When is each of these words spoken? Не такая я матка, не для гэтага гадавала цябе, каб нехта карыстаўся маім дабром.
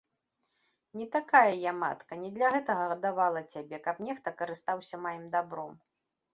Не 1.01 1.05
такая 1.15 1.51
я 1.63 1.73
матка, 1.83 2.17
не 2.23 2.29
для 2.39 2.49
гэтага 2.57 2.89
гадавала 2.95 3.45
цябе, 3.55 3.83
каб 3.87 4.03
нехта 4.09 4.29
карыстаўся 4.43 4.95
маім 5.07 5.25
дабром. 5.37 5.81